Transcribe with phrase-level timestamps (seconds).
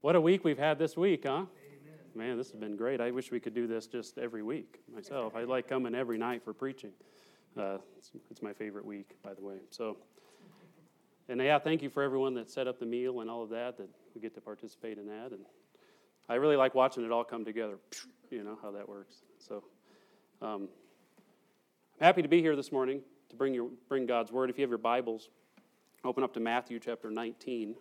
[0.00, 1.46] What a week we've had this week, huh?
[2.14, 3.00] Man, this has been great.
[3.00, 5.34] I wish we could do this just every week myself.
[5.34, 6.92] I like coming every night for preaching.
[7.56, 9.56] Uh, it's, it's, my favorite week, by the way.
[9.70, 9.96] So,
[11.28, 13.76] and yeah, thank you for everyone that set up the meal and all of that,
[13.78, 15.32] that we get to participate in that.
[15.32, 15.44] And
[16.28, 17.78] I really like watching it all come together.
[18.30, 19.16] You know how that works.
[19.38, 19.64] So,
[20.40, 20.68] um,
[21.98, 24.48] I'm happy to be here this morning to bring, your, bring God's word.
[24.48, 25.30] If you have your Bibles,
[26.04, 27.74] open up to Matthew chapter 19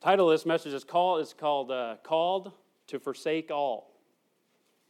[0.00, 2.52] title of this message is called, is called uh, Called
[2.86, 3.88] to Forsake All.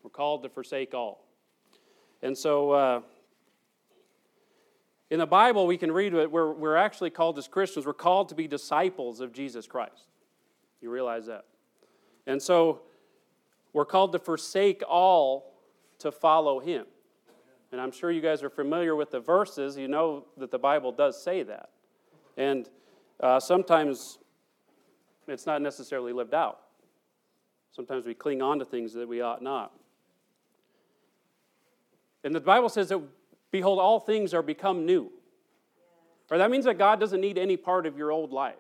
[0.02, 1.24] We're called to forsake all.
[2.22, 3.00] And so uh,
[5.10, 8.28] in the Bible, we can read it, we're, we're actually called as Christians, we're called
[8.28, 10.06] to be disciples of Jesus Christ.
[10.80, 11.44] You realize that?
[12.26, 12.82] And so
[13.72, 15.54] we're called to forsake all
[15.98, 16.86] to follow him.
[17.72, 19.76] And I'm sure you guys are familiar with the verses.
[19.76, 21.70] You know that the Bible does say that.
[22.36, 22.68] And
[23.20, 24.18] uh, sometimes
[25.32, 26.60] it's not necessarily lived out.
[27.70, 29.72] Sometimes we cling on to things that we ought not.
[32.24, 33.00] And the Bible says that,
[33.50, 35.10] behold, all things are become new.
[36.30, 38.56] Or that means that God doesn't need any part of your old life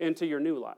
[0.00, 0.76] into your new life.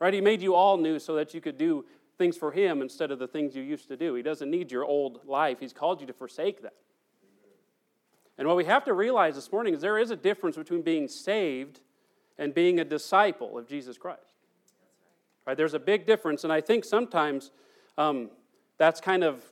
[0.00, 0.14] Right?
[0.14, 1.84] He made you all new so that you could do
[2.16, 4.14] things for Him instead of the things you used to do.
[4.14, 6.74] He doesn't need your old life, He's called you to forsake that.
[8.36, 11.08] And what we have to realize this morning is there is a difference between being
[11.08, 11.80] saved
[12.38, 14.27] and being a disciple of Jesus Christ.
[15.48, 15.56] Right?
[15.56, 17.52] There's a big difference, and I think sometimes
[17.96, 18.28] um,
[18.76, 19.42] that's kind of,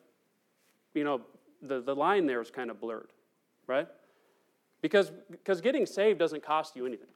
[0.92, 1.22] you know,
[1.62, 3.14] the, the line there is kind of blurred,
[3.66, 3.88] right?
[4.82, 7.08] Because, because getting saved doesn't cost you anything.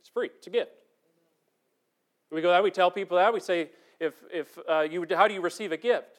[0.00, 0.70] It's free, it's a gift.
[2.30, 3.68] We go that, we tell people that, we say,
[4.00, 6.18] if, if uh, you, how do you receive a gift?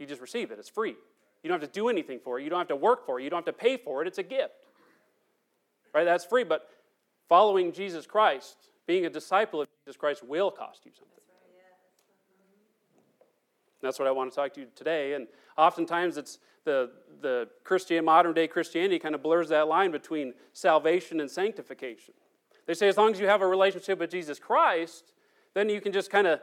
[0.00, 0.96] You just receive it, it's free.
[1.44, 3.22] You don't have to do anything for it, you don't have to work for it,
[3.22, 4.66] you don't have to pay for it, it's a gift.
[5.94, 6.02] Right?
[6.02, 6.68] That's free, but
[7.28, 8.56] following Jesus Christ
[8.88, 11.14] being a disciple of Jesus Christ will cost you something.
[13.80, 15.12] That's what I want to talk to you today.
[15.12, 16.90] And oftentimes it's the,
[17.20, 22.14] the Christian, modern day Christianity kind of blurs that line between salvation and sanctification.
[22.66, 25.12] They say as long as you have a relationship with Jesus Christ,
[25.54, 26.40] then you can just kind of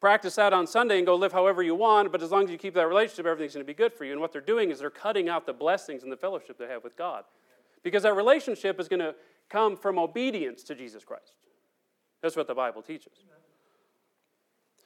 [0.00, 2.58] practice that on Sunday and go live however you want, but as long as you
[2.58, 4.12] keep that relationship, everything's going to be good for you.
[4.12, 6.82] And what they're doing is they're cutting out the blessings and the fellowship they have
[6.82, 7.24] with God.
[7.82, 9.14] Because that relationship is going to
[9.48, 11.32] come from obedience to Jesus Christ.
[12.22, 13.12] That's what the Bible teaches.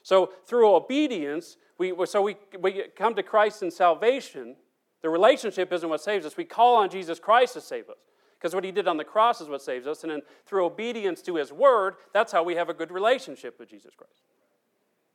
[0.03, 4.57] So through obedience, we, so we, we come to Christ in salvation.
[5.01, 6.37] The relationship isn't what saves us.
[6.37, 7.99] We call on Jesus Christ to save us.
[8.39, 10.03] Because what he did on the cross is what saves us.
[10.03, 13.69] And then through obedience to his word, that's how we have a good relationship with
[13.69, 14.23] Jesus Christ.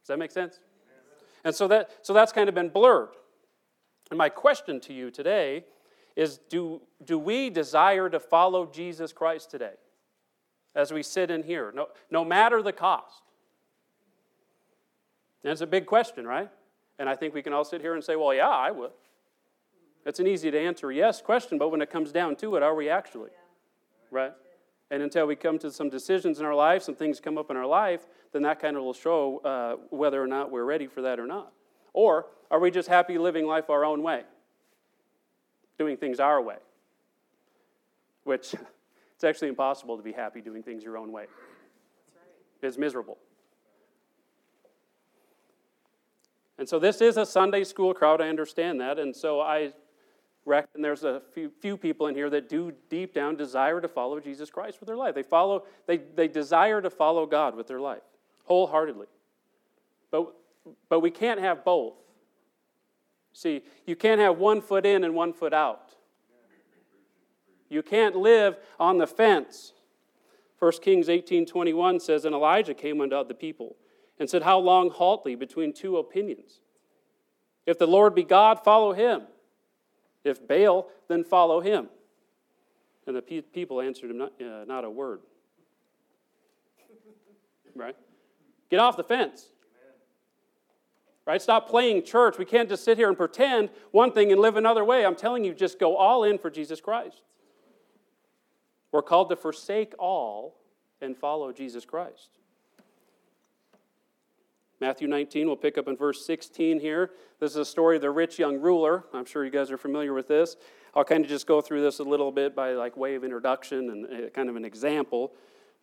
[0.02, 0.60] Does that make sense?
[1.44, 3.10] And so, that, so that's kind of been blurred.
[4.10, 5.66] And my question to you today
[6.16, 9.74] is do, do we desire to follow Jesus Christ today?
[10.78, 13.24] As we sit in here, no, no matter the cost?
[15.44, 16.50] It's a big question, right?
[17.00, 18.92] And I think we can all sit here and say, well, yeah, I would.
[20.06, 22.76] It's an easy to answer yes question, but when it comes down to it, are
[22.76, 23.32] we actually?
[24.12, 24.32] Right?
[24.92, 27.58] And until we come to some decisions in our life, some things come up in
[27.58, 31.02] our life, then that kind of will show uh, whether or not we're ready for
[31.02, 31.52] that or not.
[31.92, 34.24] Or are we just happy living life our own way?
[35.80, 36.58] Doing things our way?
[38.24, 38.54] Which
[39.18, 41.24] It's actually impossible to be happy doing things your own way.
[41.24, 41.28] Right.
[42.62, 43.18] It's miserable.
[46.60, 49.00] And so this is a Sunday school crowd, I understand that.
[49.00, 49.74] And so I
[50.46, 54.20] reckon there's a few, few people in here that do deep down desire to follow
[54.20, 55.16] Jesus Christ with their life.
[55.16, 58.04] They follow, they, they desire to follow God with their life,
[58.44, 59.08] wholeheartedly.
[60.12, 60.32] But,
[60.90, 61.96] but we can't have both.
[63.34, 65.87] See, you can't have one foot in and one foot out.
[67.70, 69.74] You can't live on the fence.
[70.60, 73.76] 1 Kings 18:21 says, And Elijah came unto the people
[74.20, 76.60] and said, How long halt ye between two opinions?
[77.66, 79.24] If the Lord be God, follow him.
[80.24, 81.90] If Baal, then follow him.
[83.06, 85.20] And the people answered him, Not, uh, not a word.
[87.76, 87.96] right?
[88.70, 89.48] Get off the fence.
[91.26, 91.42] Right?
[91.42, 92.38] Stop playing church.
[92.38, 95.06] We can't just sit here and pretend one thing and live another way.
[95.06, 97.22] I'm telling you, just go all in for Jesus Christ.
[98.92, 100.56] We're called to forsake all
[101.02, 102.30] and follow Jesus Christ.
[104.80, 107.12] Matthew 19, we'll pick up in verse 16 here.
[107.40, 109.06] This is a story of the rich young ruler.
[109.12, 110.56] I'm sure you guys are familiar with this.
[110.96, 113.90] I'll kind of just go through this a little bit by like way of introduction
[113.90, 115.34] and uh, kind of an example.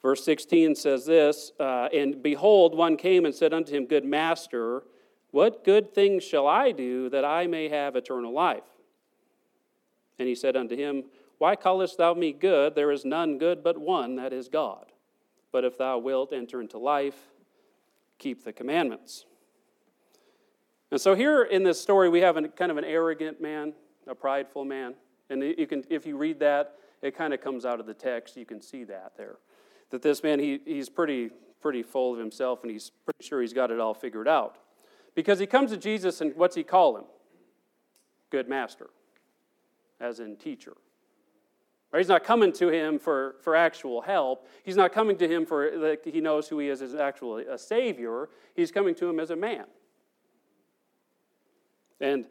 [0.01, 4.85] Verse 16 says this uh, And behold, one came and said unto him, Good master,
[5.33, 8.62] what good things shall I do that I may have eternal life?
[10.21, 11.05] And he said unto him,
[11.39, 12.75] why callest thou me good?
[12.75, 14.87] There is none good but one, that is God.
[15.53, 17.15] but if thou wilt enter into life,
[18.19, 19.25] keep the commandments.
[20.91, 23.73] And so here in this story, we have a, kind of an arrogant man,
[24.09, 24.95] a prideful man.
[25.31, 28.37] And you can, if you read that, it kind of comes out of the text.
[28.37, 29.37] You can see that there.
[29.91, 31.31] That this man, he, he's pretty,
[31.61, 34.59] pretty full of himself and he's pretty sure he's got it all figured out.
[35.15, 37.05] Because he comes to Jesus and what's he call him?
[38.31, 38.91] Good master,
[40.01, 40.75] as in teacher.
[41.99, 44.49] He's not coming to him for, for actual help.
[44.64, 47.56] He's not coming to him for like, he knows who he is as actually a
[47.56, 48.29] savior.
[48.56, 49.67] He's coming to him as a man.
[52.00, 52.26] And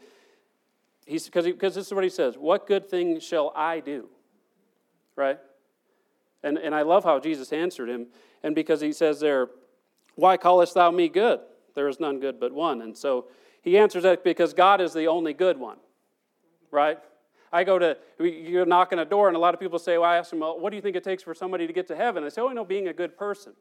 [1.06, 4.10] he's because because this is what he says: "What good thing shall I do?"
[5.16, 5.40] Right.
[6.44, 8.08] And and I love how Jesus answered him,
[8.44, 9.50] and because he says there,
[10.16, 11.40] "Why callest thou me good?
[11.76, 13.28] There is none good but one." And so
[13.62, 15.78] he answers that because God is the only good one.
[16.70, 17.00] Right.
[17.54, 20.10] I go to, you knock on a door, and a lot of people say, well,
[20.10, 21.96] I ask them, well, what do you think it takes for somebody to get to
[21.96, 22.24] heaven?
[22.24, 23.54] They say, oh, I know, being a good person.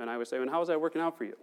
[0.00, 1.36] And I would say, well, how is that working out for you?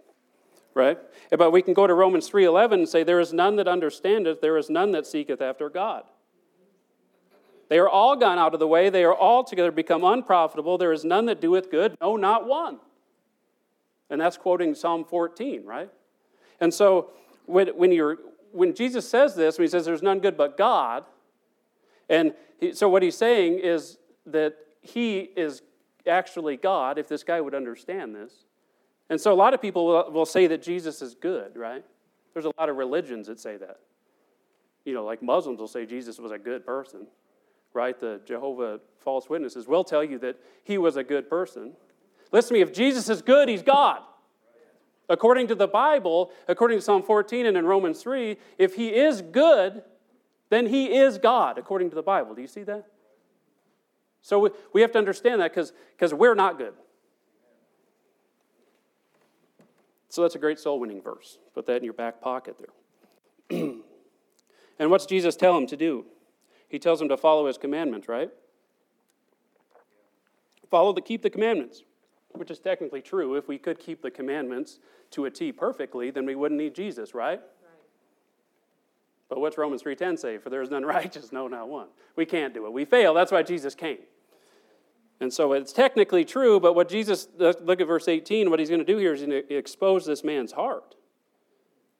[0.74, 0.98] Right?
[1.30, 4.58] But we can go to Romans 3.11 and say, there is none that understandeth, there
[4.58, 6.04] is none that seeketh after God.
[7.70, 8.90] They are all gone out of the way.
[8.90, 10.76] They are all together become unprofitable.
[10.76, 12.78] There is none that doeth good, no, not one.
[14.10, 15.88] And that's quoting Psalm 14, right?
[16.60, 17.12] And so
[17.46, 18.18] when, when, you're,
[18.50, 21.06] when Jesus says this, when he says there's none good but God,
[22.12, 25.62] and he, so what he's saying is that he is
[26.06, 28.44] actually God, if this guy would understand this.
[29.08, 31.82] And so a lot of people will, will say that Jesus is good, right?
[32.34, 33.78] There's a lot of religions that say that.
[34.84, 37.06] You know, like Muslims will say Jesus was a good person,
[37.72, 37.98] right?
[37.98, 41.72] The Jehovah false witnesses will tell you that he was a good person.
[42.30, 44.00] Listen to me, if Jesus is good, he's God.
[45.08, 49.22] According to the Bible, according to Psalm 14 and in Romans 3, if he is
[49.22, 49.82] good,
[50.52, 52.34] then he is God, according to the Bible.
[52.34, 52.84] Do you see that?
[54.20, 56.74] So we, we have to understand that because we're not good.
[60.10, 61.38] So that's a great soul winning verse.
[61.54, 63.58] Put that in your back pocket there.
[64.78, 66.04] and what's Jesus tell him to do?
[66.68, 68.28] He tells him to follow his commandments, right?
[70.70, 71.82] Follow the keep the commandments,
[72.32, 73.36] which is technically true.
[73.36, 74.80] If we could keep the commandments
[75.12, 77.40] to a T perfectly, then we wouldn't need Jesus, right?
[79.32, 80.36] But what's Romans 3:10 say?
[80.36, 81.86] For there is none righteous, no, not one.
[82.16, 82.72] We can't do it.
[82.74, 83.14] We fail.
[83.14, 84.00] That's why Jesus came.
[85.20, 88.84] And so it's technically true, but what Jesus, look at verse 18, what he's going
[88.84, 90.96] to do here is going to expose this man's heart.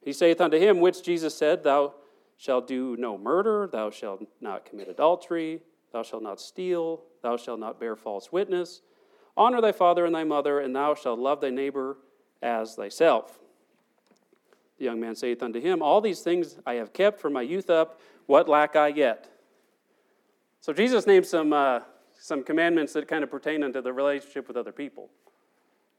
[0.02, 1.94] He saith unto him, which Jesus said, Thou
[2.36, 7.60] shalt do no murder, thou shalt not commit adultery, thou shalt not steal, thou shalt
[7.60, 8.82] not bear false witness,
[9.38, 11.96] honor thy father and thy mother, and thou shalt love thy neighbor
[12.42, 13.38] as thyself.
[14.82, 17.70] The young man saith unto him, All these things I have kept from my youth
[17.70, 18.00] up.
[18.26, 19.28] What lack I yet?
[20.60, 21.82] So Jesus names some, uh,
[22.18, 25.08] some commandments that kind of pertain unto the relationship with other people.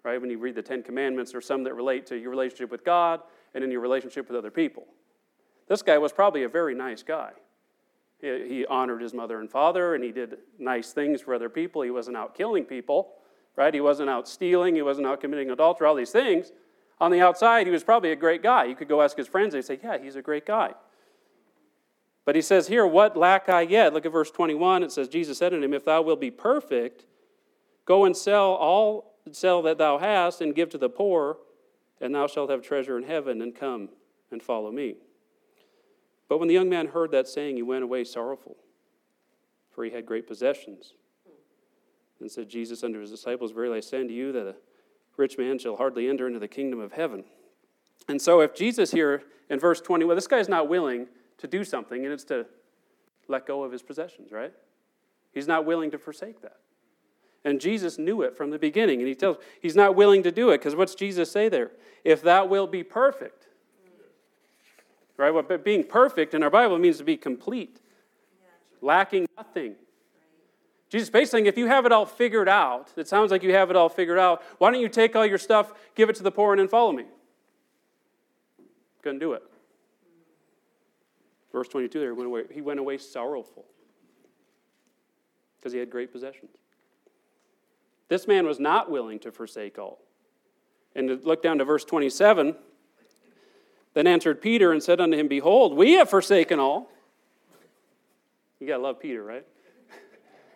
[0.04, 0.20] Right?
[0.20, 3.22] When you read the Ten Commandments, there's some that relate to your relationship with God
[3.56, 4.84] and in your relationship with other people.
[5.70, 7.32] This guy was probably a very nice guy.
[8.20, 11.84] He, he honored his mother and father, and he did nice things for other people.
[11.84, 13.14] He wasn't out killing people,
[13.56, 13.74] right?
[13.74, 14.76] He wasn't out stealing.
[14.76, 16.52] He wasn't out committing adultery, all these things.
[17.00, 18.66] On the outside, he was probably a great guy.
[18.66, 20.74] You could go ask his friends, they'd say, Yeah, he's a great guy.
[22.26, 23.94] But he says here, What lack I yet?
[23.94, 24.84] Look at verse 21.
[24.84, 27.06] It says, Jesus said unto him, If thou wilt be perfect,
[27.86, 31.38] go and sell all sell that thou hast and give to the poor,
[32.02, 33.90] and thou shalt have treasure in heaven, and come
[34.32, 34.96] and follow me.
[36.28, 38.58] But when the young man heard that saying, he went away sorrowful,
[39.72, 40.94] for he had great possessions.
[42.20, 44.56] And said Jesus unto his disciples, Verily I say unto you that
[45.18, 47.24] rich man shall hardly enter into the kingdom of heaven.
[48.08, 51.64] And so, if Jesus here in verse 20, well, this guy's not willing to do
[51.64, 52.46] something, and it's to
[53.28, 54.54] let go of his possessions, right?
[55.34, 56.58] He's not willing to forsake that.
[57.46, 60.50] And Jesus knew it from the beginning, and he tells he's not willing to do
[60.52, 61.72] it because what's Jesus say there?
[62.04, 63.48] If thou wilt be perfect,
[65.18, 65.32] right?
[65.32, 67.80] Well, but being perfect in our Bible means to be complete,
[68.82, 69.76] lacking nothing.
[70.94, 73.72] Jesus basically saying, if you have it all figured out, it sounds like you have
[73.72, 76.30] it all figured out, why don't you take all your stuff, give it to the
[76.30, 77.06] poor, and then follow me?
[79.02, 79.42] Couldn't do it.
[81.52, 83.66] Verse 22 there, went away, he went away sorrowful
[85.58, 86.52] because he had great possessions.
[88.08, 89.98] This man was not willing to forsake all.
[90.96, 92.56] And to look down to verse 27,
[93.96, 96.92] then answered Peter and said unto him, Behold, we have forsaken all.
[98.60, 99.48] You got to love Peter, right?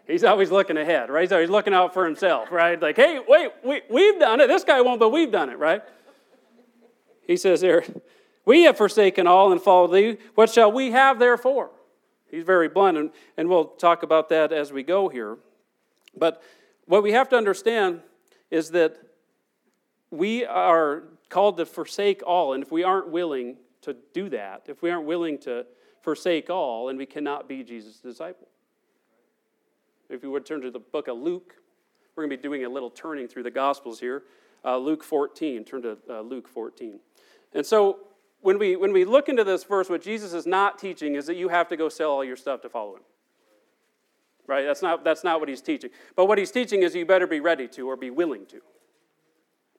[0.08, 1.24] He's always looking ahead, right?
[1.24, 2.82] He's always looking out for himself, right?
[2.82, 4.48] Like, hey, wait, we, we've done it.
[4.48, 5.82] This guy won't, but we've done it, right?
[7.26, 7.84] He says there,
[8.46, 10.18] we have forsaken all and followed thee.
[10.36, 11.72] What shall we have therefore?
[12.32, 15.38] He's very blunt, and, and we'll talk about that as we go here.
[16.16, 16.42] But
[16.86, 18.02] what we have to understand
[18.50, 18.98] is that
[20.10, 22.54] we are called to forsake all.
[22.54, 25.66] And if we aren't willing to do that, if we aren't willing to
[26.02, 28.48] forsake all, and we cannot be Jesus' disciple.
[30.10, 31.56] If you would turn to the book of Luke,
[32.16, 34.24] we're going to be doing a little turning through the Gospels here.
[34.66, 37.00] Uh, Luke 14, turn to uh, Luke 14.
[37.54, 38.00] And so
[38.42, 41.36] when we, when we look into this verse, what Jesus is not teaching is that
[41.36, 43.04] you have to go sell all your stuff to follow him.
[44.48, 44.66] Right?
[44.66, 45.90] That's not, that's not what he's teaching.
[46.16, 48.62] But what he's teaching is you better be ready to or be willing to.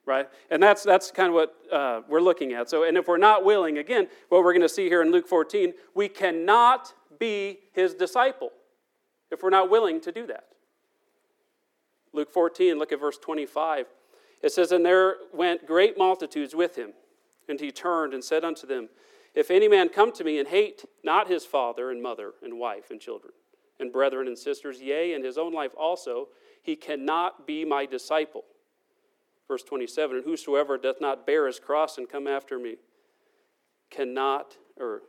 [0.05, 0.29] Right?
[0.49, 2.69] And that's, that's kind of what uh, we're looking at.
[2.69, 5.27] So, and if we're not willing, again, what we're going to see here in Luke
[5.27, 8.51] 14, we cannot be his disciple
[9.31, 10.45] if we're not willing to do that.
[12.13, 13.85] Luke 14, look at verse 25.
[14.41, 16.93] It says, And there went great multitudes with him.
[17.47, 18.89] And he turned and said unto them,
[19.35, 22.91] If any man come to me and hate not his father and mother and wife
[22.91, 23.33] and children
[23.79, 26.27] and brethren and sisters, yea, and his own life also,
[26.61, 28.43] he cannot be my disciple.
[29.47, 32.77] Verse 27 And whosoever doth not bear his cross and come after me
[33.89, 35.01] cannot, or,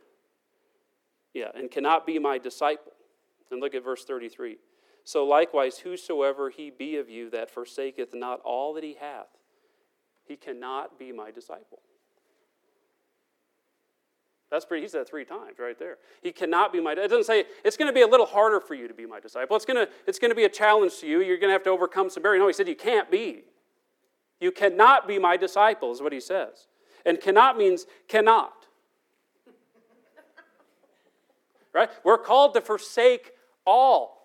[1.33, 2.90] yeah, and cannot be my disciple.
[3.51, 4.57] And look at verse 33.
[5.03, 9.27] So likewise, whosoever he be of you that forsaketh not all that he hath,
[10.23, 11.81] he cannot be my disciple.
[14.51, 15.97] That's pretty, he said three times right there.
[16.21, 18.75] He cannot be my, it doesn't say, it's going to be a little harder for
[18.75, 19.55] you to be my disciple.
[19.55, 21.21] It's going to, it's going to be a challenge to you.
[21.21, 22.41] You're going to have to overcome some barriers.
[22.41, 23.45] No, he said, you can't be.
[24.41, 26.67] You cannot be my disciple, is what he says.
[27.05, 28.67] And cannot means cannot.
[31.73, 31.89] right?
[32.03, 33.31] We're called to forsake
[33.65, 34.21] all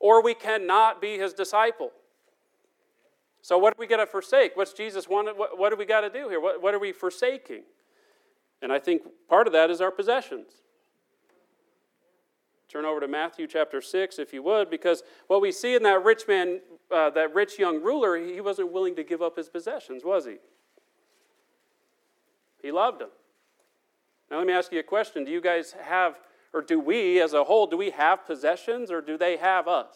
[0.00, 1.90] or we cannot be his disciple.
[3.42, 4.56] So, what do we got to forsake?
[4.56, 5.36] What's Jesus wanted?
[5.36, 6.40] What, what do we got to do here?
[6.40, 7.62] What, what are we forsaking?
[8.60, 10.50] And I think part of that is our possessions.
[12.68, 16.02] Turn over to Matthew chapter 6, if you would, because what we see in that
[16.02, 20.02] rich man, uh, that rich young ruler, he wasn't willing to give up his possessions,
[20.04, 20.36] was he?
[22.60, 23.10] He loved them.
[24.30, 25.24] Now, let me ask you a question.
[25.24, 26.18] Do you guys have
[26.52, 29.94] or do we as a whole, do we have possessions or do they have us?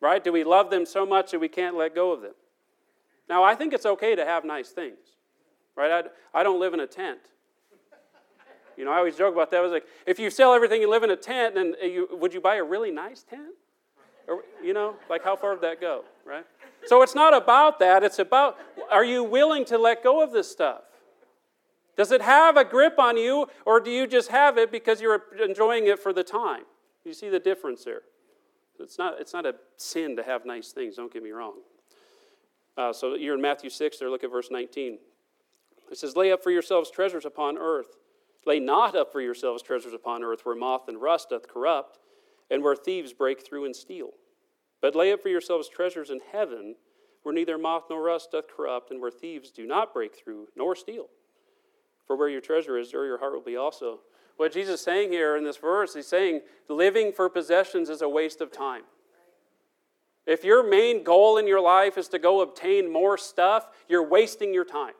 [0.00, 0.22] Right?
[0.22, 2.34] Do we love them so much that we can't let go of them?
[3.28, 4.98] Now, I think it's okay to have nice things.
[5.74, 5.90] Right?
[6.34, 7.20] I, I don't live in a tent.
[8.76, 9.58] You know, I always joke about that.
[9.58, 12.08] I was like, if you sell everything and live in a tent, then uh, you,
[12.12, 13.54] would you buy a really nice tent?
[14.28, 16.44] Or, you know, like how far would that go, right?
[16.84, 18.02] So it's not about that.
[18.02, 18.58] It's about,
[18.90, 20.82] are you willing to let go of this stuff?
[21.96, 25.22] Does it have a grip on you, or do you just have it because you're
[25.42, 26.64] enjoying it for the time?
[27.04, 28.02] You see the difference there.
[28.78, 31.54] It's not, it's not a sin to have nice things, don't get me wrong.
[32.76, 34.98] Uh, so you're in Matthew 6 there, look at verse 19.
[35.90, 37.96] It says, Lay up for yourselves treasures upon earth.
[38.44, 41.98] Lay not up for yourselves treasures upon earth, where moth and rust doth corrupt,
[42.50, 44.10] and where thieves break through and steal.
[44.82, 46.76] But lay up for yourselves treasures in heaven,
[47.22, 50.76] where neither moth nor rust doth corrupt, and where thieves do not break through nor
[50.76, 51.06] steal.
[52.06, 54.00] For where your treasure is, there your heart will be also.
[54.36, 58.08] What Jesus is saying here in this verse, he's saying living for possessions is a
[58.08, 58.82] waste of time.
[60.26, 64.52] If your main goal in your life is to go obtain more stuff, you're wasting
[64.52, 64.94] your time.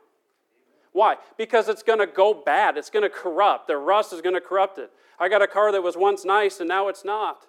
[0.92, 1.16] Why?
[1.36, 2.78] Because it's going to go bad.
[2.78, 3.66] It's going to corrupt.
[3.66, 4.90] The rust is going to corrupt it.
[5.18, 7.46] I got a car that was once nice and now it's not.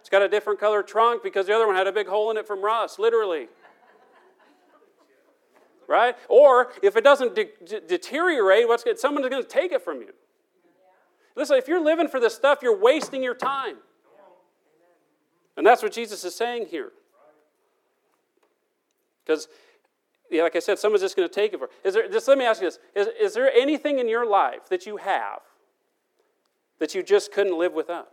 [0.00, 2.36] It's got a different color trunk because the other one had a big hole in
[2.36, 3.48] it from rust, literally
[5.88, 6.14] right?
[6.28, 8.98] Or if it doesn't de- de- deteriorate, what's good?
[8.98, 10.12] Someone's going to take it from you.
[11.34, 13.76] Listen, if you're living for this stuff, you're wasting your time.
[15.56, 16.92] And that's what Jesus is saying here.
[19.24, 19.48] Because,
[20.30, 21.68] yeah, like I said, someone's just going to take it for.
[21.84, 22.08] Is there?
[22.08, 24.98] Just let me ask you this: is, is there anything in your life that you
[24.98, 25.40] have
[26.78, 28.08] that you just couldn't live without?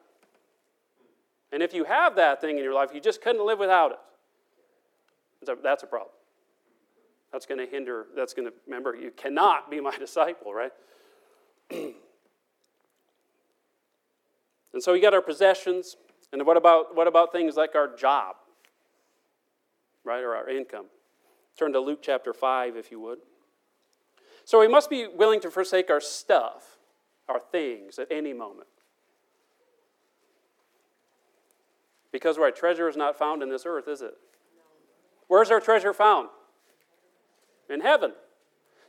[1.52, 5.58] And if you have that thing in your life, you just couldn't live without it.
[5.64, 6.15] That's a problem.
[7.36, 10.72] That's going to hinder, that's going to, remember, you cannot be my disciple, right?
[11.70, 11.94] and
[14.80, 15.98] so we got our possessions.
[16.32, 18.38] And what about, what about things like our job,
[20.06, 20.86] right, or our income?
[21.60, 23.18] Turn to Luke chapter 5, if you would.
[24.46, 26.78] So we must be willing to forsake our stuff,
[27.28, 28.70] our things, at any moment.
[32.14, 34.14] Because our treasure is not found in this earth, is it?
[35.28, 36.30] Where's our treasure found?
[37.70, 38.14] In heaven.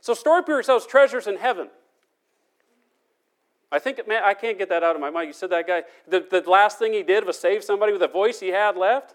[0.01, 1.69] So store up yourselves treasures in heaven.
[3.71, 5.27] I think, man, I can't get that out of my mind.
[5.27, 8.07] You said that guy, the, the last thing he did was save somebody with a
[8.07, 9.13] voice he had left.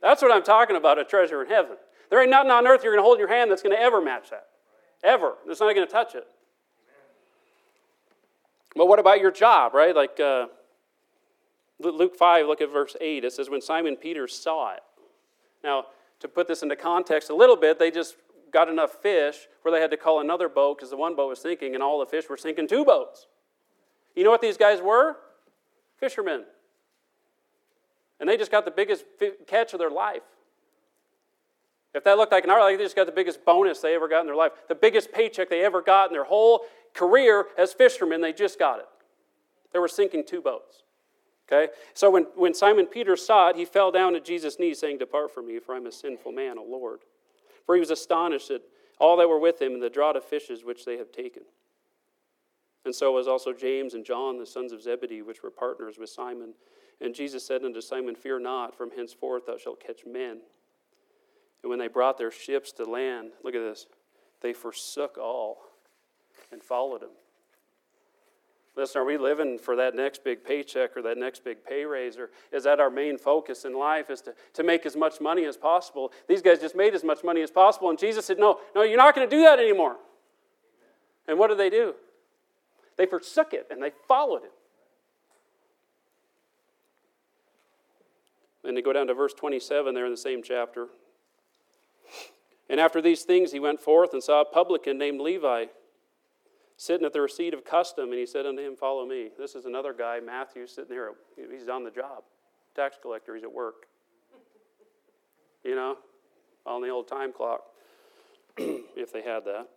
[0.00, 1.76] That's what I'm talking about a treasure in heaven.
[2.10, 3.80] There ain't nothing on earth you're going to hold in your hand that's going to
[3.80, 4.46] ever match that.
[5.04, 5.34] Ever.
[5.46, 6.26] It's not going to touch it.
[8.74, 9.94] But what about your job, right?
[9.94, 10.46] Like uh,
[11.78, 13.24] Luke 5, look at verse 8.
[13.24, 14.82] It says, When Simon Peter saw it,
[15.62, 15.86] Now,
[16.22, 18.16] to put this into context a little bit, they just
[18.52, 21.40] got enough fish where they had to call another boat because the one boat was
[21.40, 23.26] sinking and all the fish were sinking two boats.
[24.14, 25.16] You know what these guys were?
[25.98, 26.44] Fishermen.
[28.20, 29.04] And they just got the biggest
[29.46, 30.22] catch of their life.
[31.94, 34.08] If that looked like an art, like they just got the biggest bonus they ever
[34.08, 36.62] got in their life, the biggest paycheck they ever got in their whole
[36.94, 38.86] career as fishermen, they just got it.
[39.72, 40.84] They were sinking two boats.
[41.52, 41.72] Okay?
[41.94, 45.32] So when, when Simon Peter saw it, he fell down at Jesus' knees, saying, Depart
[45.32, 47.00] from me, for I'm a sinful man, O Lord.
[47.66, 48.62] For he was astonished at
[48.98, 51.42] all that were with him and the draught of fishes which they have taken.
[52.84, 56.08] And so was also James and John, the sons of Zebedee, which were partners with
[56.08, 56.54] Simon.
[57.00, 60.40] And Jesus said unto Simon, Fear not, from henceforth thou shalt catch men.
[61.62, 63.86] And when they brought their ships to land, look at this,
[64.40, 65.58] they forsook all
[66.50, 67.10] and followed him.
[68.74, 72.16] Listen, are we living for that next big paycheck or that next big pay raise?
[72.16, 75.44] Or is that our main focus in life is to, to make as much money
[75.44, 76.10] as possible?
[76.26, 77.90] These guys just made as much money as possible.
[77.90, 79.96] And Jesus said, No, no, you're not going to do that anymore.
[81.28, 81.94] And what did they do?
[82.96, 84.50] They forsook it and they followed him.
[88.64, 90.86] Then they go down to verse 27 there in the same chapter.
[92.70, 95.66] And after these things, he went forth and saw a publican named Levi
[96.82, 99.28] sitting at the receipt of custom, and he said unto him, Follow me.
[99.38, 101.10] This is another guy, Matthew, sitting there.
[101.36, 102.24] He's on the job.
[102.74, 103.86] Tax collector, he's at work.
[105.64, 105.96] You know,
[106.66, 107.60] on the old time clock,
[108.56, 109.68] if they had that.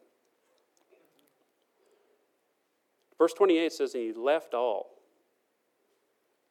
[3.20, 4.88] Verse 28 says, And he left all.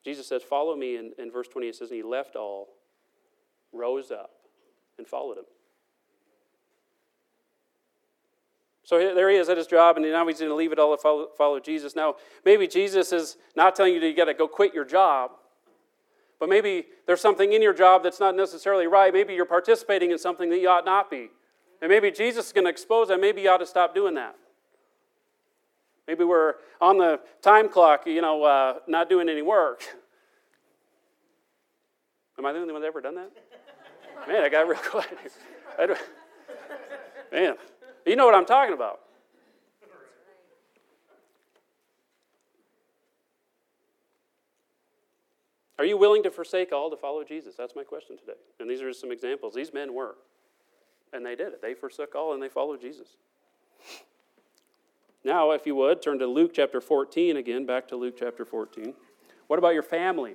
[0.04, 0.98] Jesus says, Follow me.
[0.98, 2.68] And, and verse 28 says, And he left all,
[3.72, 4.30] rose up,
[4.98, 5.46] and followed him.
[8.84, 10.94] So there he is at his job, and now he's going to leave it all
[10.94, 11.96] to follow, follow Jesus.
[11.96, 15.30] Now, maybe Jesus is not telling you that you got to go quit your job,
[16.38, 19.12] but maybe there's something in your job that's not necessarily right.
[19.12, 21.30] Maybe you're participating in something that you ought not be.
[21.80, 23.20] And maybe Jesus is going to expose that.
[23.20, 24.36] Maybe you ought to stop doing that.
[26.06, 29.82] Maybe we're on the time clock, you know, uh, not doing any work.
[32.38, 33.30] Am I the only one that ever done that?
[34.28, 35.08] Man, I got real quiet.
[37.32, 37.54] Man.
[38.06, 39.00] You know what I'm talking about.
[45.78, 47.56] Are you willing to forsake all to follow Jesus?
[47.56, 48.38] That's my question today.
[48.60, 49.54] And these are just some examples.
[49.54, 50.14] These men were.
[51.12, 51.62] And they did it.
[51.62, 53.16] They forsook all and they followed Jesus.
[55.24, 58.94] Now, if you would, turn to Luke chapter 14 again, back to Luke chapter 14.
[59.46, 60.34] What about your family?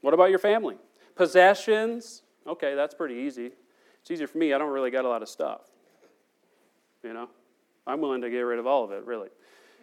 [0.00, 0.76] What about your family?
[1.14, 2.22] Possessions?
[2.46, 3.52] Okay, that's pretty easy.
[4.02, 4.52] It's easier for me.
[4.52, 5.62] I don't really got a lot of stuff.
[7.04, 7.28] You know,
[7.86, 9.28] I'm willing to get rid of all of it, really,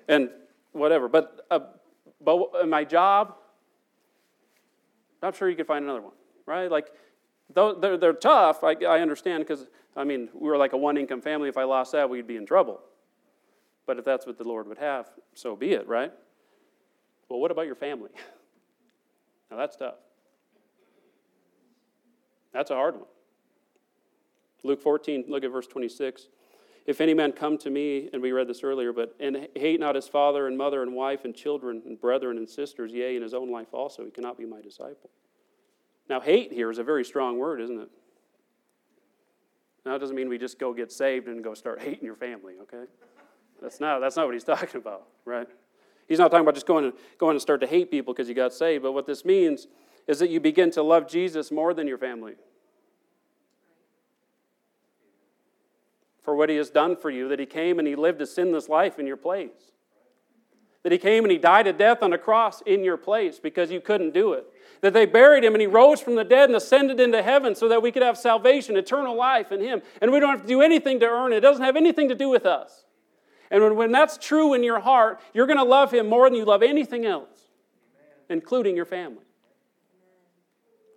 [0.08, 0.30] and
[0.74, 1.08] whatever.
[1.08, 1.60] But uh,
[2.22, 3.36] but my job,
[5.24, 6.14] I'm sure you could find another one,
[6.46, 6.70] right?
[6.70, 6.88] Like,
[7.54, 8.64] though they're, they're tough.
[8.64, 11.50] I, I understand because I mean we were like a one-income family.
[11.50, 12.82] If I lost that, we'd be in trouble.
[13.86, 16.12] But if that's what the Lord would have, so be it, right?
[17.28, 18.12] Well, what about your family?
[19.52, 19.96] Now that's tough.
[22.54, 23.06] That's a hard one.
[24.64, 26.28] Luke 14, look at verse 26.
[26.86, 29.96] If any man come to me, and we read this earlier, but and hate not
[29.96, 33.34] his father and mother and wife and children and brethren and sisters, yea, in his
[33.34, 35.10] own life also, he cannot be my disciple.
[36.10, 37.90] Now, hate here is a very strong word, isn't it?
[39.86, 42.56] Now, it doesn't mean we just go get saved and go start hating your family,
[42.64, 42.86] okay?
[43.62, 45.48] That's not, that's not what he's talking about, right?
[46.08, 48.36] He's not talking about just going and, going and start to hate people because you
[48.36, 49.68] got saved, but what this means
[50.08, 52.34] is that you begin to love Jesus more than your family.
[56.30, 58.70] For what he has done for you, that he came and he lived a sinless
[58.70, 59.74] life in your place.
[60.84, 63.72] That he came and he died a death on a cross in your place because
[63.72, 64.46] you couldn't do it.
[64.82, 67.68] That they buried him and he rose from the dead and ascended into heaven so
[67.70, 69.82] that we could have salvation, eternal life in him.
[70.04, 72.16] And we don't have to do anything to earn it, it doesn't have anything to
[72.16, 72.86] do with us.
[73.50, 76.38] And when, when that's true in your heart, you're going to love him more than
[76.38, 77.50] you love anything else,
[78.30, 79.26] including your family.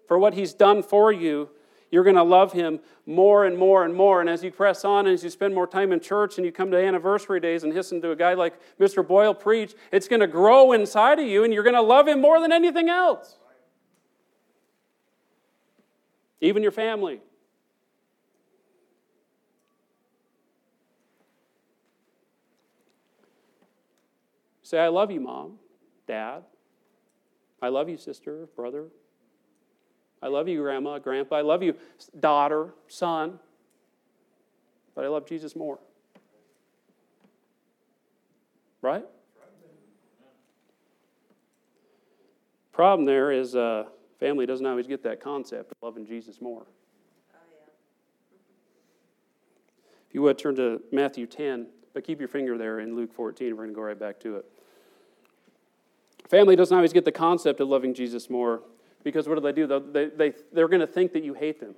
[0.08, 1.48] For what he's done for you
[1.92, 4.22] you're going to love him more and more and more.
[4.22, 6.50] And as you press on, and as you spend more time in church and you
[6.50, 9.06] come to anniversary days and listen to a guy like Mr.
[9.06, 12.20] Boyle preach, it's going to grow inside of you and you're going to love him
[12.20, 13.36] more than anything else.
[16.40, 17.20] Even your family.
[24.62, 25.58] Say, I love you, mom,
[26.08, 26.44] dad.
[27.60, 28.86] I love you, sister, brother,
[30.22, 31.36] I love you, grandma, grandpa.
[31.36, 31.74] I love you,
[32.18, 33.38] daughter, son.
[34.94, 35.78] But I love Jesus more.
[38.82, 39.04] Right?
[42.72, 43.84] Problem there is uh,
[44.22, 46.64] Family doesn't always get that concept of loving Jesus more.
[50.08, 53.50] If you would turn to Matthew 10, but keep your finger there in Luke 14.
[53.50, 54.44] We're going to go right back to it.
[56.28, 58.62] Family doesn't always get the concept of loving Jesus more
[59.02, 59.66] because what do they do?
[59.66, 61.74] They, they, they're going to think that you hate them.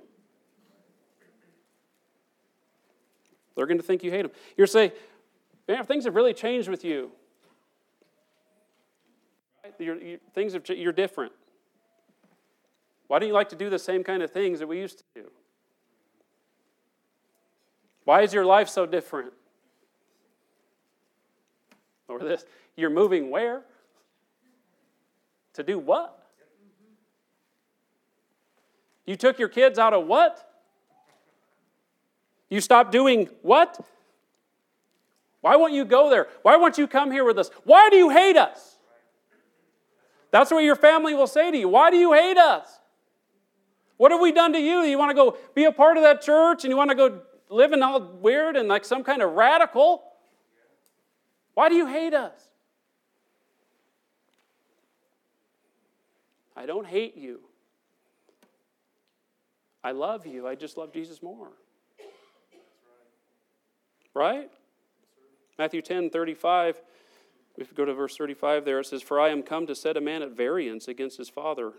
[3.55, 4.31] They're going to think you hate them.
[4.57, 4.91] You're saying,
[5.67, 7.11] man, things have really changed with you.
[9.79, 11.31] You're, you, things have, you're different.
[13.07, 15.03] Why don't you like to do the same kind of things that we used to
[15.15, 15.31] do?
[18.03, 19.33] Why is your life so different?
[22.07, 23.63] Or this, you're moving where?
[25.53, 26.24] To do what?
[29.05, 30.41] You took your kids out of what?
[32.49, 33.79] You stopped doing what?
[35.41, 36.27] Why won't you go there?
[36.41, 37.49] Why won't you come here with us?
[37.63, 38.77] Why do you hate us?
[40.31, 41.69] That's what your family will say to you.
[41.69, 42.79] Why do you hate us?
[43.97, 44.81] What have we done to you?
[44.81, 47.21] You want to go be a part of that church and you want to go
[47.49, 50.03] living all weird and like some kind of radical?
[51.53, 52.49] Why do you hate us?
[56.55, 57.41] I don't hate you.
[59.85, 60.47] I love you.
[60.47, 61.49] I just love Jesus more.
[64.15, 64.49] Right?
[65.59, 66.81] Matthew 10 35.
[67.55, 69.95] If you go to verse 35 there, it says, For I am come to set
[69.95, 71.73] a man at variance against his father,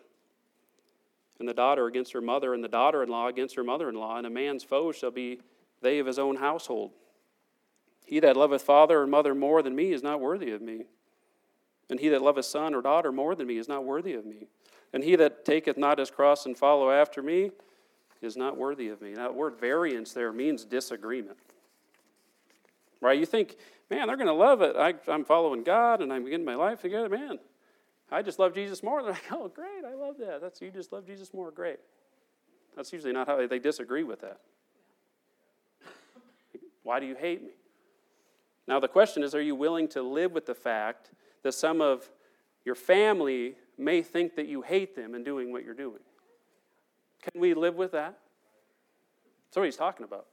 [1.41, 3.97] and the daughter against her mother, and the daughter in law against her mother in
[3.97, 5.41] law, and a man's foe shall be
[5.83, 6.93] they of his own household.
[8.07, 10.85] He that loveth father or mother more than me is not worthy of me.
[11.91, 14.47] And he that loveth son or daughter more than me is not worthy of me.
[14.93, 17.51] And he that taketh not his cross and follow after me
[18.23, 19.15] is not worthy of me.
[19.15, 21.39] That word variance there means disagreement.
[23.01, 23.19] Right?
[23.19, 23.57] You think,
[23.91, 24.77] man, they're going to love it.
[24.77, 27.09] I, am following God and I'm getting my life together.
[27.09, 27.39] Man,
[28.11, 29.03] I just love Jesus more.
[29.03, 30.41] They're like, oh, great, I love that.
[30.41, 31.51] That's you just love Jesus more.
[31.51, 31.79] Great.
[32.75, 34.41] That's usually not how they, they disagree with that.
[36.83, 37.51] Why do you hate me?
[38.69, 41.11] Now, the question is are you willing to live with the fact
[41.43, 42.09] that some of
[42.65, 46.01] your family may think that you hate them in doing what you're doing?
[47.33, 48.19] Can we live with that?
[49.47, 50.27] That's what he's talking about.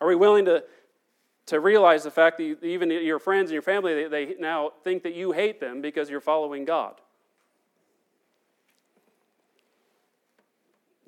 [0.00, 0.64] Are we willing to,
[1.46, 5.02] to realize the fact that even your friends and your family, they, they now think
[5.04, 6.94] that you hate them because you're following God?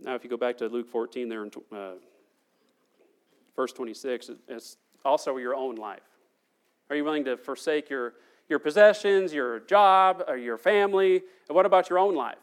[0.03, 1.93] Now, if you go back to Luke 14 there in uh,
[3.55, 6.01] verse 26, it's also your own life.
[6.89, 8.15] Are you willing to forsake your,
[8.49, 11.23] your possessions, your job, or your family?
[11.49, 12.39] And what about your own life?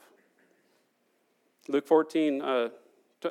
[1.67, 2.41] Luke 14.
[2.41, 2.69] Uh,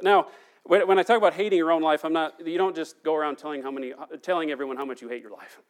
[0.02, 0.28] now,
[0.64, 2.34] when I talk about hating your own life, I'm not.
[2.44, 5.30] You don't just go around telling how many, telling everyone how much you hate your
[5.30, 5.60] life.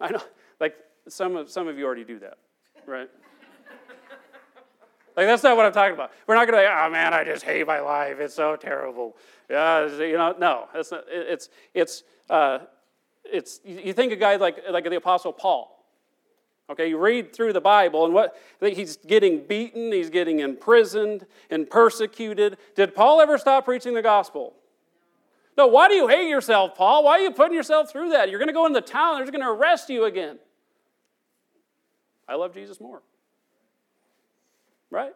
[0.00, 0.22] I know,
[0.60, 0.76] like
[1.08, 2.38] some of some of you already do that,
[2.86, 3.08] right?
[5.16, 6.12] like that's not what I'm talking about.
[6.26, 6.70] We're not going to.
[6.70, 8.20] Oh man, I just hate my life.
[8.20, 9.16] It's so terrible.
[9.50, 10.68] Yeah, you know, no.
[10.74, 12.60] It's not, it's it's uh,
[13.24, 13.60] it's.
[13.64, 15.71] You think a guy like like the Apostle Paul.
[16.70, 21.68] Okay, you read through the Bible and what he's getting beaten, he's getting imprisoned and
[21.68, 22.56] persecuted.
[22.74, 24.54] Did Paul ever stop preaching the gospel?
[25.58, 27.04] No, why do you hate yourself, Paul?
[27.04, 28.30] Why are you putting yourself through that?
[28.30, 30.38] You're going to go into town, they're just going to arrest you again.
[32.28, 33.02] I love Jesus more.
[34.90, 35.12] Right?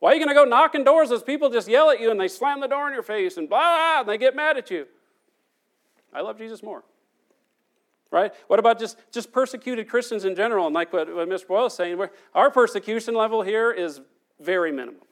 [0.00, 2.18] Why are you going to go knocking doors as people just yell at you and
[2.18, 4.86] they slam the door in your face and blah, and they get mad at you?
[6.12, 6.82] I love Jesus more
[8.12, 8.32] right?
[8.46, 10.66] What about just, just persecuted Christians in general?
[10.66, 11.48] And like what, what Mr.
[11.48, 12.00] Boyle is saying,
[12.34, 14.00] our persecution level here is
[14.38, 15.06] very minimal.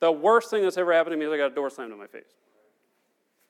[0.00, 1.98] The worst thing that's ever happened to me is I got a door slammed in
[1.98, 2.34] my face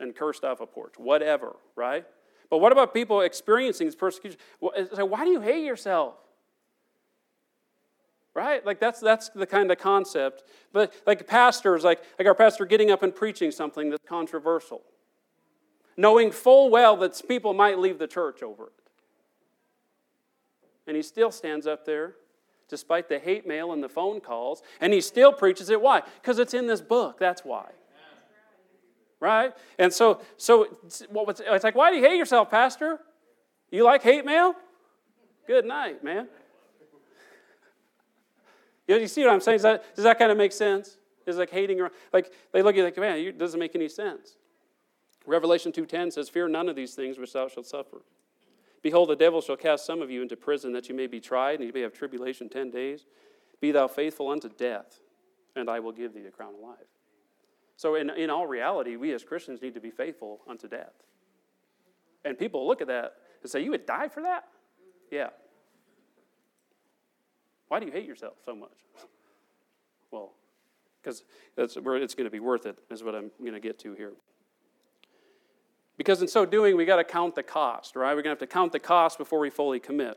[0.01, 2.05] and cursed off a porch, whatever, right?
[2.51, 4.39] But what about people experiencing this persecution?
[4.95, 6.17] So why do you hate yourself?
[8.35, 8.65] Right?
[8.67, 10.43] Like that's that's the kind of concept.
[10.73, 14.83] But like pastors, like, like our pastor getting up and preaching something that's controversial
[15.97, 18.73] knowing full well that people might leave the church over it.
[20.87, 22.15] And he still stands up there,
[22.69, 25.81] despite the hate mail and the phone calls, and he still preaches it.
[25.81, 26.03] Why?
[26.21, 27.19] Because it's in this book.
[27.19, 27.71] That's why.
[29.21, 29.53] Right?
[29.79, 32.99] And so, so it's like, why do you hate yourself, Pastor?
[33.71, 34.55] You like hate mail?
[35.47, 36.29] Good night, man.
[38.89, 39.57] You see what I'm saying?
[39.57, 40.99] Does that, does that kind of make sense?
[41.25, 41.81] Is like hating,
[42.13, 44.37] like they look at you like, man, it doesn't make any sense.
[45.27, 48.03] Revelation 2:10 says, "Fear none of these things which thou shalt suffer.
[48.83, 51.61] Behold, the devil shall cast some of you into prison that you may be tried,
[51.61, 53.07] and you may have tribulation 10 days.
[53.61, 55.01] Be thou faithful unto death,
[55.55, 56.89] and I will give thee the crown of life."
[57.77, 61.03] So in, in all reality, we as Christians need to be faithful unto death.
[62.25, 64.45] And people look at that and say, You would die for that?
[65.11, 65.31] Yeah.
[67.69, 68.71] Why do you hate yourself so much?
[70.11, 70.35] Well,
[71.03, 71.25] because
[71.57, 74.13] it's going to be worth it, is what I'm going to get to here.
[75.97, 78.11] Because in so doing, we got to count the cost, right?
[78.11, 80.17] We're going to have to count the cost before we fully commit.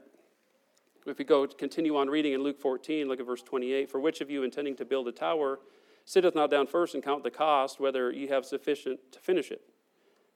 [1.06, 3.92] If we go continue on reading in Luke 14, look at verse 28.
[3.92, 5.60] For which of you intending to build a tower
[6.06, 9.62] sitteth not down first and count the cost, whether ye have sufficient to finish it?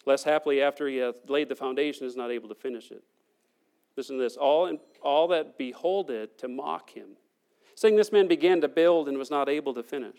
[0.06, 3.04] Lest happily after he hath laid the foundation is not able to finish it.
[3.98, 7.18] Listen to this all, all that behold it to mock him,
[7.76, 10.18] saying, This man began to build and was not able to finish.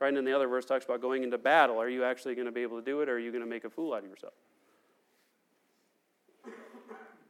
[0.00, 0.08] Right?
[0.08, 1.80] And then the other verse talks about going into battle.
[1.80, 3.50] Are you actually going to be able to do it, or are you going to
[3.50, 4.34] make a fool out of yourself?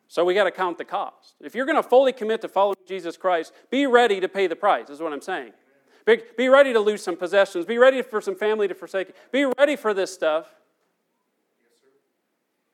[0.08, 1.34] So we got to count the cost.
[1.40, 4.56] If you're going to fully commit to following Jesus Christ, be ready to pay the
[4.56, 5.52] price, is what I'm saying.
[6.06, 7.66] Be, be ready to lose some possessions.
[7.66, 9.12] Be ready for some family to forsake.
[9.30, 10.46] Be ready for this stuff.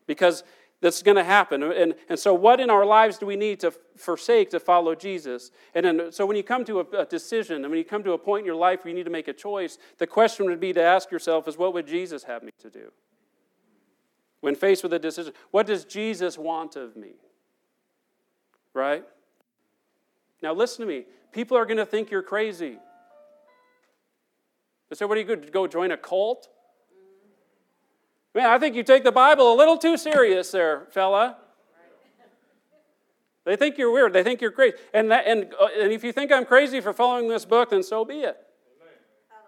[0.07, 0.45] Because
[0.85, 1.63] that's going to happen.
[1.63, 5.51] And, and so, what in our lives do we need to forsake to follow Jesus?
[5.75, 8.13] And then, so, when you come to a, a, decision and when you come to
[8.13, 10.61] a point in your life where you need to make a choice, the question would
[10.61, 12.93] be to ask yourself is what would Jesus have me to do?
[14.43, 17.13] When faced with a decision, what does Jesus want of me?
[18.75, 19.07] Right?
[20.43, 21.07] Now, listen to me.
[21.33, 22.77] People are going to think you're crazy.
[24.91, 26.51] They say, What are you go join a cult?
[28.35, 31.37] Man, I think you take the Bible a little too serious there, fella.
[33.45, 34.13] They think you're weird.
[34.13, 34.77] They think you're crazy.
[34.93, 37.83] And, that, and, uh, and if you think I'm crazy for following this book, then
[37.83, 38.37] so be it.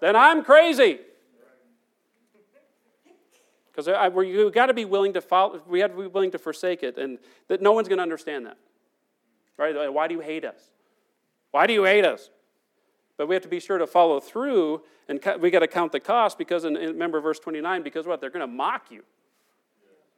[0.00, 1.00] Then I'm crazy.
[3.74, 3.86] Because
[4.26, 6.96] you've got to be willing to follow, we have to be willing to forsake it,
[6.96, 7.18] and
[7.48, 8.56] that no one's going to understand that.
[9.58, 9.92] Right?
[9.92, 10.60] Why do you hate us?
[11.50, 12.30] Why do you hate us?
[13.16, 16.00] But we have to be sure to follow through, and we got to count the
[16.00, 18.20] cost because, in, remember verse 29, because what?
[18.20, 19.02] They're going to mock you.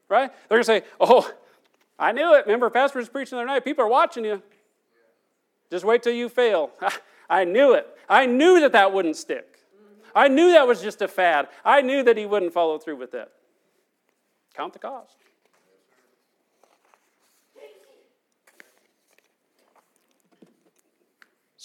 [0.08, 0.30] Right?
[0.48, 1.30] They're going to say, oh,
[1.98, 2.46] I knew it.
[2.46, 3.64] Remember, Pastor was preaching the other night.
[3.64, 4.42] People are watching you.
[5.70, 6.70] Just wait till you fail.
[7.30, 7.86] I knew it.
[8.08, 9.58] I knew that that wouldn't stick.
[10.14, 11.48] I knew that was just a fad.
[11.64, 13.32] I knew that he wouldn't follow through with that.
[14.54, 15.16] Count the cost.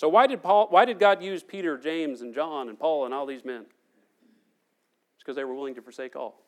[0.03, 3.13] So why did Paul why did God use Peter, James, and John and Paul and
[3.13, 3.61] all these men?
[3.61, 6.43] It's because they were willing to forsake all.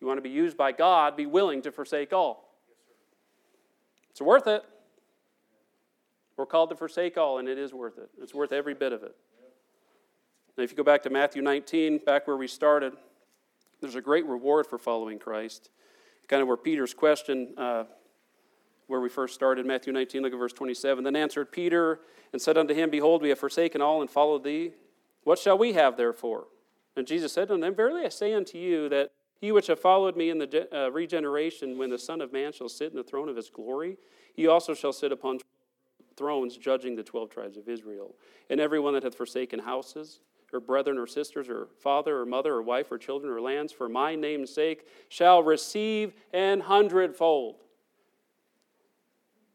[0.00, 2.54] You want to be used by God, be willing to forsake all.
[4.12, 4.62] It's worth it.
[6.36, 8.08] We're called to forsake all, and it is worth it.
[8.22, 9.16] It's worth every bit of it.
[10.56, 12.92] Now, if you go back to Matthew 19, back where we started,
[13.80, 15.70] there's a great reward for following Christ.
[16.28, 17.82] Kind of where Peter's question uh,
[18.90, 21.04] where we first started, Matthew 19, look at verse 27.
[21.04, 22.00] Then answered Peter
[22.32, 24.72] and said unto him, Behold, we have forsaken all and followed thee.
[25.22, 26.48] What shall we have therefore?
[26.96, 30.16] And Jesus said unto them, Verily I say unto you that he which have followed
[30.16, 33.28] me in the uh, regeneration, when the Son of Man shall sit in the throne
[33.28, 33.96] of his glory,
[34.34, 35.38] he also shall sit upon
[36.16, 38.16] thrones, judging the twelve tribes of Israel.
[38.50, 40.20] And every one that hath forsaken houses,
[40.52, 43.88] or brethren, or sisters, or father, or mother, or wife, or children, or lands, for
[43.88, 47.60] my name's sake, shall receive an hundredfold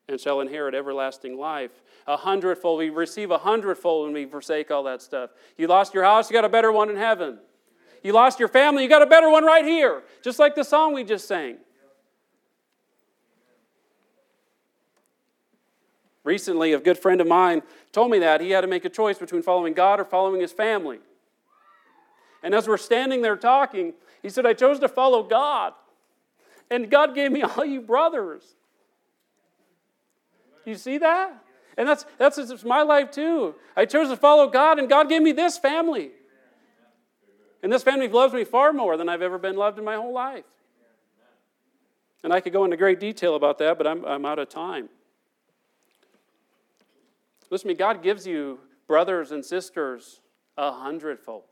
[0.08, 1.72] and shall inherit everlasting life.
[2.08, 2.80] A hundredfold.
[2.80, 5.32] We receive a hundredfold when we forsake all that stuff.
[5.58, 7.40] You lost your house, you got a better one in heaven.
[8.04, 10.04] You lost your family, you got a better one right here.
[10.24, 11.58] Just like the song we just sang.
[16.24, 19.18] Recently, a good friend of mine told me that he had to make a choice
[19.18, 21.00] between following God or following his family.
[22.42, 25.74] And as we're standing there talking, he said, I chose to follow God.
[26.70, 28.56] And God gave me all you brothers.
[30.66, 31.44] You see that?
[31.78, 33.56] And that's, that's, that's my life too.
[33.76, 36.12] I chose to follow God, and God gave me this family.
[37.62, 40.14] And this family loves me far more than I've ever been loved in my whole
[40.14, 40.46] life.
[42.24, 44.90] And I could go into great detail about that, but I'm, I'm out of time.
[47.52, 50.22] Listen to me, God gives you brothers and sisters
[50.58, 51.44] a hundredfold.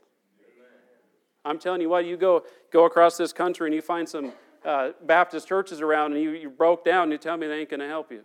[1.46, 4.32] I'm telling you what, you go, go across this country and you find some
[4.64, 7.70] uh, Baptist churches around and you, you broke down and you tell me they ain't
[7.70, 8.22] going to help you.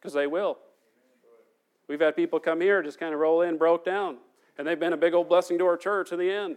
[0.00, 0.58] Because they will.
[1.88, 4.16] We've had people come here, just kind of roll in, broke down,
[4.58, 6.56] and they've been a big old blessing to our church in the end.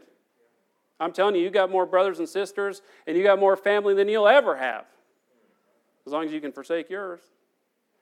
[1.00, 4.10] I'm telling you, you got more brothers and sisters, and you got more family than
[4.10, 4.86] you'll ever have,
[6.06, 7.22] as long as you can forsake yours.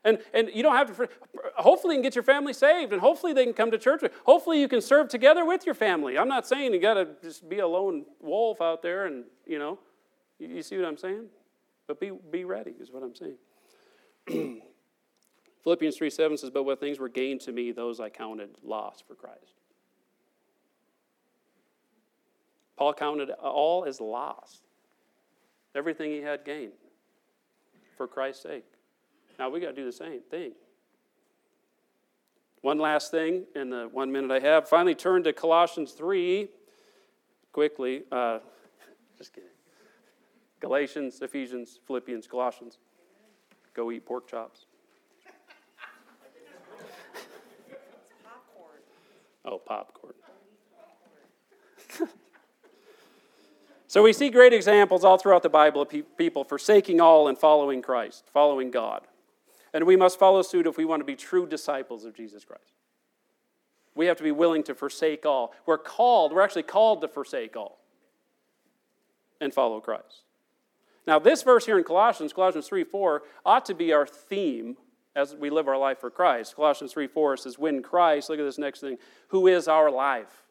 [0.04, 1.10] And, and you don't have to,
[1.58, 4.02] hopefully, you can get your family saved, and hopefully, they can come to church.
[4.26, 6.17] Hopefully, you can serve together with your family.
[6.17, 9.60] I'm not saying you got to just be a lone wolf out there and, you
[9.60, 9.80] know,
[10.39, 11.26] you, you see what I'm saying?
[11.88, 14.62] But be, be ready, is what I'm saying.
[15.67, 19.03] Philippians 3 7 says, But what things were gained to me, those I counted loss
[19.06, 19.60] for Christ.
[22.77, 24.62] Paul counted all as loss,
[25.75, 26.71] everything he had gained
[27.97, 28.63] for Christ's sake.
[29.38, 30.53] Now we got to do the same thing.
[32.62, 34.69] One last thing in the one minute I have.
[34.69, 36.47] Finally, turn to Colossians 3
[37.51, 38.03] quickly.
[38.10, 38.39] Uh,
[39.17, 39.49] just kidding.
[40.62, 42.77] Galatians, Ephesians, Philippians, Colossians.
[43.73, 44.65] Go eat pork chops.
[48.23, 48.80] popcorn.
[49.47, 50.13] Oh, popcorn.
[53.88, 57.38] so we see great examples all throughout the Bible of pe- people forsaking all and
[57.38, 59.07] following Christ, following God.
[59.73, 62.73] And we must follow suit if we want to be true disciples of Jesus Christ.
[63.95, 65.53] We have to be willing to forsake all.
[65.65, 67.79] We're called, we're actually called to forsake all
[69.39, 70.23] and follow Christ.
[71.05, 74.75] Now, this verse here in Colossians, Colossians 3 4, ought to be our theme
[75.17, 76.56] as we live our life for Christ.
[76.56, 78.97] Colossians 3 4 says, When Christ, look at this next thing,
[79.30, 80.43] who is our life.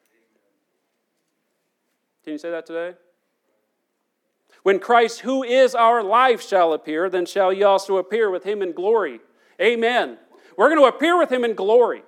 [2.25, 2.99] Can you say that today?
[4.65, 8.61] When Christ, who is our life, shall appear, then shall ye also appear with him
[8.61, 9.21] in glory.
[9.63, 10.19] Amen.
[10.57, 12.03] We're going to appear with him in glory.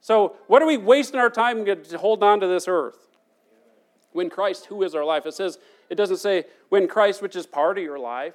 [0.00, 3.08] So, what are we wasting our time to hold on to this earth?
[4.12, 5.26] When Christ, who is our life?
[5.26, 5.58] It says,
[5.88, 8.34] it doesn't say when Christ, which is part of your life.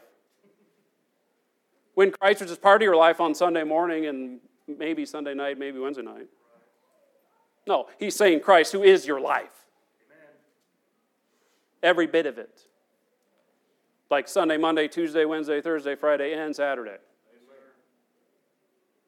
[1.95, 5.57] When Christ, which is part of your life on Sunday morning and maybe Sunday night,
[5.57, 6.27] maybe Wednesday night.
[7.67, 9.65] No, he's saying Christ, who is your life.
[11.81, 12.61] Every bit of it.
[14.11, 16.97] Like Sunday, Monday, Tuesday, Wednesday, Thursday, Friday, and Saturday.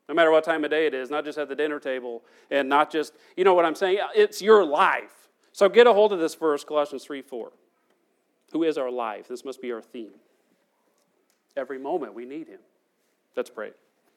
[0.10, 2.70] No matter what time of day it is, not just at the dinner table and
[2.70, 4.00] not just, you know what I'm saying?
[4.16, 5.28] It's your life.
[5.52, 7.52] So get a hold of this verse, Colossians 3 4.
[8.54, 9.28] Who is our life?
[9.28, 10.14] This must be our theme.
[11.58, 12.60] Every moment we need him.
[13.38, 13.70] Let's pray.